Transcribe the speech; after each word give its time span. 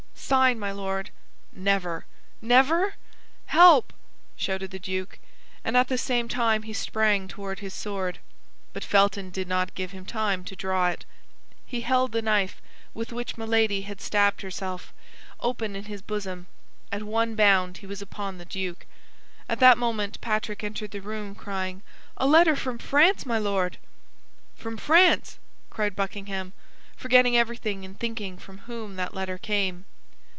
"Sign, 0.31 0.59
my 0.59 0.71
Lord!" 0.71 1.09
"Never." 1.51 2.05
"Never?" 2.41 2.93
"Help!" 3.47 3.91
shouted 4.37 4.71
the 4.71 4.79
duke; 4.79 5.19
and 5.61 5.75
at 5.75 5.89
the 5.89 5.97
same 5.97 6.29
time 6.29 6.63
he 6.63 6.71
sprang 6.71 7.27
toward 7.27 7.59
his 7.59 7.73
sword. 7.73 8.19
But 8.71 8.85
Felton 8.85 9.29
did 9.31 9.49
not 9.49 9.75
give 9.75 9.91
him 9.91 10.05
time 10.05 10.45
to 10.45 10.55
draw 10.55 10.87
it. 10.87 11.03
He 11.65 11.81
held 11.81 12.13
the 12.13 12.21
knife 12.21 12.61
with 12.93 13.11
which 13.11 13.37
Milady 13.37 13.81
had 13.81 13.99
stabbed 13.99 14.41
herself, 14.41 14.93
open 15.41 15.75
in 15.75 15.85
his 15.85 16.01
bosom; 16.01 16.47
at 16.93 17.03
one 17.03 17.35
bound 17.35 17.79
he 17.79 17.85
was 17.85 18.01
upon 18.01 18.37
the 18.37 18.45
duke. 18.45 18.85
At 19.49 19.59
that 19.59 19.77
moment 19.77 20.21
Patrick 20.21 20.63
entered 20.63 20.91
the 20.91 21.01
room, 21.01 21.35
crying, 21.35 21.81
"A 22.15 22.25
letter 22.25 22.55
from 22.55 22.77
France, 22.77 23.25
my 23.25 23.37
Lord." 23.37 23.77
"From 24.55 24.77
France!" 24.77 25.39
cried 25.69 25.93
Buckingham, 25.93 26.53
forgetting 26.95 27.35
everything 27.35 27.83
in 27.83 27.95
thinking 27.95 28.37
from 28.37 28.59
whom 28.59 28.95
that 28.95 29.13
letter 29.13 29.37
came. 29.37 29.83